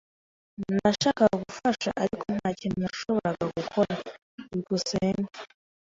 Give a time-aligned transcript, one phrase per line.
[0.75, 3.93] Nashakaga gufasha, ariko nta kintu nashoboraga gukora.
[4.45, 5.31] byukusenge